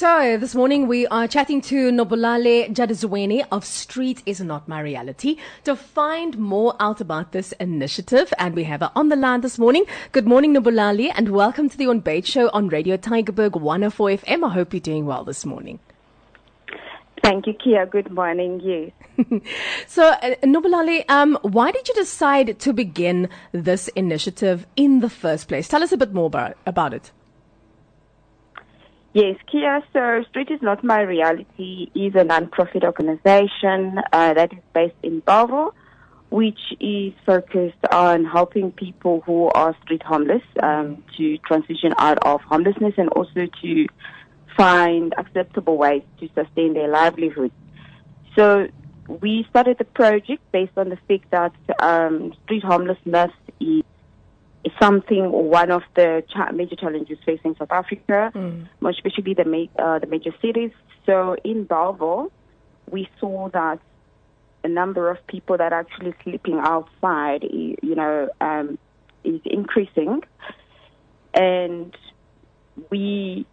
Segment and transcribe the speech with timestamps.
[0.00, 5.36] So, this morning we are chatting to Nobulale Jadizweni of Street Is Not My Reality
[5.64, 8.32] to find more out about this initiative.
[8.38, 9.84] And we have her on the line this morning.
[10.12, 14.42] Good morning, Nobulale, and welcome to the Ontbyt Show on Radio Tygerberg 104 FM.
[14.42, 15.80] I hope you're doing well this morning.
[17.22, 17.84] Thank you, Kia.
[17.84, 18.58] Good morning.
[18.64, 19.42] Yes.
[19.86, 25.46] so, uh, Nobulale, um, why did you decide to begin this initiative in the first
[25.46, 25.68] place?
[25.68, 27.12] Tell us a bit more about, about it.
[29.12, 29.82] Yes, Kia.
[29.92, 35.18] So, Street is Not My Reality is a non-profit organization uh, that is based in
[35.20, 35.74] Bellville,
[36.30, 42.40] which is focused on helping people who are street homeless um, to transition out of
[42.42, 43.86] homelessness and also to
[44.56, 47.50] find acceptable ways to sustain their livelihood.
[48.36, 48.68] So,
[49.08, 53.82] we started the project based on the fact that um, street homelessness is
[54.80, 58.66] something one of the cha- major challenges facing South Africa, mm.
[58.88, 60.70] especially the, ma- uh, the major cities.
[61.06, 62.30] So in Bellville,
[62.90, 63.78] we saw that
[64.62, 68.78] a number of people that are actually sleeping outside, you know, um,
[69.24, 70.22] is increasing,
[71.34, 71.96] and
[72.90, 73.46] we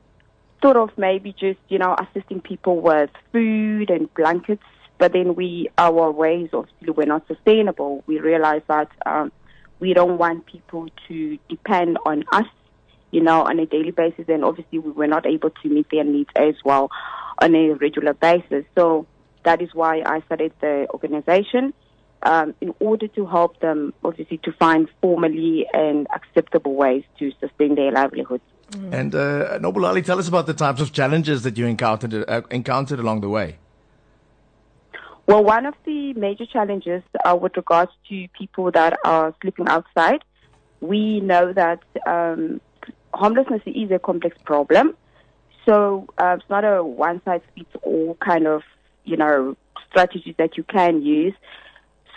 [0.61, 4.63] thought of maybe just you know assisting people with food and blankets,
[4.97, 8.03] but then we our ways obviously were not sustainable.
[8.07, 8.89] We realized that.
[9.05, 9.31] Um,
[9.79, 12.45] we don't want people to depend on us,
[13.11, 14.25] you know, on a daily basis.
[14.27, 16.89] And obviously, we were not able to meet their needs as well
[17.39, 18.65] on a regular basis.
[18.75, 19.05] So
[19.43, 21.73] that is why I started the organization
[22.23, 27.75] um, in order to help them, obviously, to find formally and acceptable ways to sustain
[27.75, 28.43] their livelihoods.
[28.71, 28.93] Mm.
[28.93, 32.99] And uh, Nobulale, tell us about the types of challenges that you encountered uh, encountered
[32.99, 33.59] along the way.
[35.27, 40.23] Well, one of the major challenges uh, with regards to people that are sleeping outside,
[40.79, 42.61] we know that um,
[43.13, 44.95] homelessness is a complex problem.
[45.65, 48.61] So uh, it's not a one size fits all kind of,
[49.03, 49.57] you know,
[49.89, 51.33] strategies that you can use.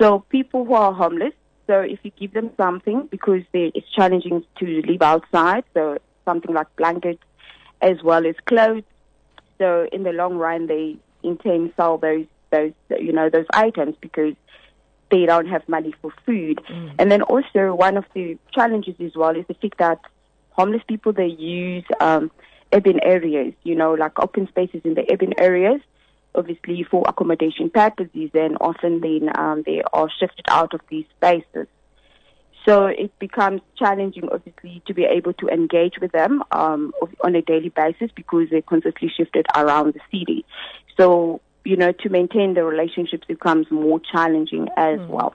[0.00, 1.34] So people who are homeless,
[1.66, 6.54] so if you give them something because they, it's challenging to live outside, so something
[6.54, 7.24] like blankets
[7.82, 8.84] as well as clothes.
[9.58, 13.96] So in the long run, they in turn sell those those you know those items
[14.00, 14.34] because
[15.10, 16.60] they don't have money for food.
[16.68, 16.94] Mm.
[16.98, 20.00] And then also one of the challenges as well is the fact that
[20.50, 22.30] homeless people they use um,
[22.72, 25.80] urban areas, you know, like open spaces in the urban areas,
[26.34, 31.66] obviously for accommodation purposes, and often then um, they are shifted out of these spaces.
[32.66, 36.92] So it becomes challenging, obviously, to be able to engage with them um,
[37.24, 40.44] on a daily basis because they're constantly shifted around the city.
[40.98, 45.08] So you know, to maintain the relationships becomes more challenging as mm.
[45.08, 45.34] well.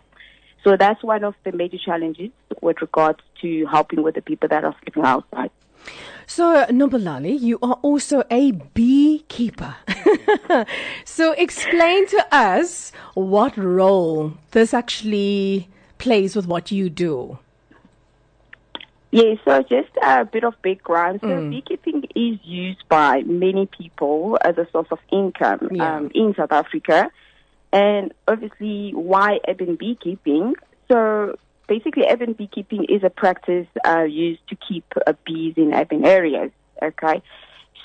[0.64, 2.32] So that's one of the major challenges
[2.62, 5.52] with regards to helping with the people that are sleeping outside.
[6.26, 9.76] So, Nobulale, you are also a beekeeper.
[11.06, 15.70] so, explain to us what role this actually
[16.00, 17.38] plays with what you do.
[19.16, 21.22] Yeah, so just a bit of background.
[21.22, 21.50] So mm.
[21.50, 25.96] beekeeping is used by many people as a source of income yeah.
[25.96, 27.10] um, in South Africa.
[27.72, 30.56] And obviously, why urban beekeeping?
[30.92, 36.04] So basically, urban beekeeping is a practice uh, used to keep uh, bees in urban
[36.04, 36.52] areas.
[36.84, 37.22] Okay.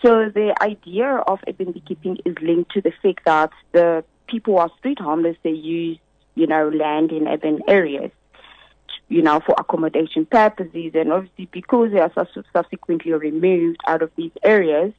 [0.03, 4.59] So the idea of urban beekeeping is linked to the fact that the people who
[4.59, 5.97] are street homeless, they use,
[6.35, 8.11] you know, land in urban areas
[9.11, 10.93] you know, for accommodation purposes.
[10.95, 12.13] And obviously, because they are
[12.55, 14.93] subsequently removed out of these areas,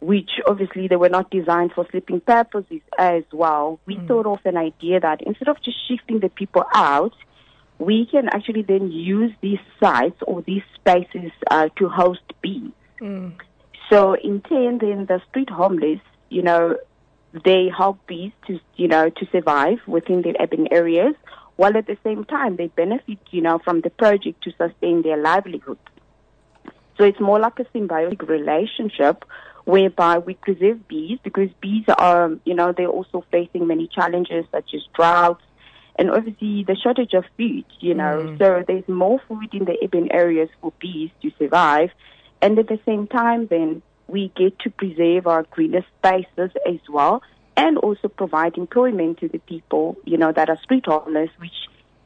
[0.00, 4.06] which obviously they were not designed for sleeping purposes as well, we mm.
[4.06, 7.12] thought of an idea that instead of just shifting the people out,
[7.80, 12.70] we can actually then use these sites or these spaces uh, to host bees.
[13.00, 13.32] Mm.
[13.90, 16.76] So in turn, then the street homeless, you know,
[17.44, 21.14] they help bees to, you know, to survive within the urban areas
[21.58, 25.16] while at the same time they benefit, you know, from the project to sustain their
[25.16, 25.78] livelihood.
[26.96, 29.24] So it's more like a symbiotic relationship
[29.64, 34.72] whereby we preserve bees because bees are, you know, they're also facing many challenges such
[34.72, 35.42] as droughts
[35.96, 38.20] and obviously the shortage of food, you know.
[38.20, 38.38] Mm.
[38.38, 41.90] So there's more food in the urban areas for bees to survive.
[42.40, 47.20] And at the same time, then we get to preserve our greener spaces as well
[47.58, 51.58] and also provide employment to the people, you know, that are street homeless, which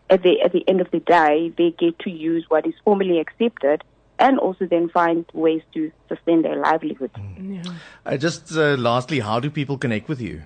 [0.08, 3.20] at the, at the end of the day, they get to use what is formally
[3.20, 3.84] accepted
[4.18, 7.10] and also then find ways to sustain their livelihood.
[7.14, 7.64] Mm.
[7.64, 7.72] Yeah.
[8.06, 10.42] Uh, just uh, lastly, how do people connect with you?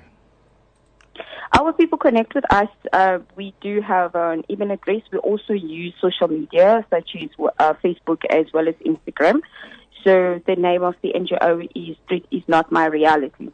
[1.56, 2.68] Our people connect with us.
[2.92, 5.02] Uh, we do have an email address.
[5.12, 7.30] We also use social media such as
[7.60, 9.40] uh, Facebook as well as Instagram.
[10.02, 13.50] So the name of the NGO is Street is Not My Reality.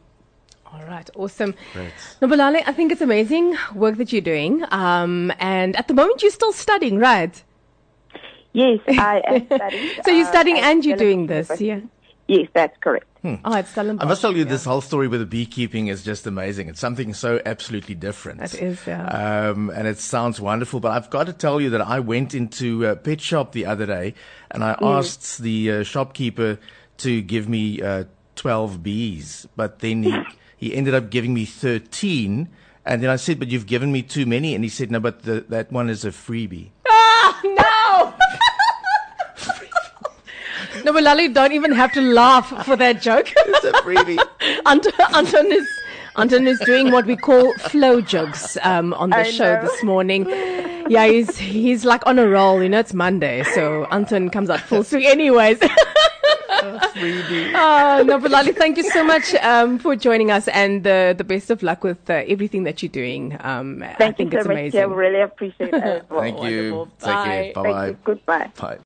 [0.73, 1.53] All right, awesome.
[1.73, 1.93] Great.
[2.21, 4.63] Nobulale, I think it's amazing work that you're doing.
[4.71, 7.43] Um, and at the moment, you're still studying, right?
[8.53, 9.89] Yes, I am studying.
[10.03, 11.81] so you're studying uh, and you're doing this, yeah?
[12.27, 13.05] Yes, that's correct.
[13.21, 13.35] Hmm.
[13.45, 14.49] Oh, it's I must tell you, yeah.
[14.49, 16.67] this whole story with the beekeeping is just amazing.
[16.67, 18.39] It's something so absolutely different.
[18.39, 19.05] That is, yeah.
[19.05, 20.79] Um, and it sounds wonderful.
[20.79, 23.85] But I've got to tell you that I went into a pet shop the other
[23.85, 24.13] day
[24.51, 24.97] and I mm.
[24.97, 26.57] asked the uh, shopkeeper
[26.97, 28.05] to give me uh,
[28.35, 29.47] 12 bees.
[29.55, 30.11] But then he,
[30.63, 32.47] he ended up giving me 13.
[32.85, 34.55] And then I said, but you've given me too many.
[34.55, 36.69] And he said, no, but the, that one is a freebie.
[36.87, 38.13] Ah, no!
[40.85, 43.31] no, but Lali don't even have to laugh for that joke.
[43.35, 44.23] it's a freebie.
[44.65, 45.67] Anton, Anton is
[46.15, 49.61] Anton is doing what we call flow jokes um, on the I show know.
[49.67, 50.29] this morning.
[50.87, 52.61] Yeah, he's he's like on a roll.
[52.61, 55.05] You know, it's Monday, so Anton comes out full swing.
[55.05, 55.59] Anyways.
[57.55, 61.23] oh, no, but Lali, thank you so much um, for joining us and uh, the
[61.23, 63.37] best of luck with uh, everything that you're doing.
[63.41, 64.53] Um, thank I think you so it's much.
[64.53, 64.79] Amazing.
[64.79, 66.05] I really appreciate it.
[66.09, 66.91] Thank you.
[67.01, 67.53] Bye.
[67.53, 67.63] Thank you.
[67.63, 67.95] Bye-bye.
[68.03, 68.51] Goodbye.
[68.57, 68.79] Bye.